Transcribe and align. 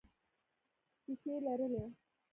ښیښې 1.01 1.35
لرلې. 1.45 1.83